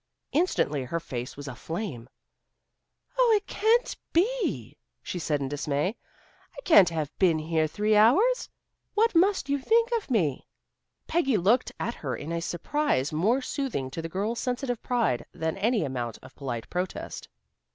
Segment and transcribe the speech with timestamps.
[0.31, 2.09] Instantly her face was aflame.
[3.19, 5.95] "Oh, it can't be," she said in dismay.
[6.57, 8.49] "I can't have been here three hours.
[8.95, 10.47] What must you think of me?"
[11.05, 15.55] Peggy looked at her in a surprise more soothing to the girl's sensitive pride than
[15.55, 17.27] any amount of polite protest.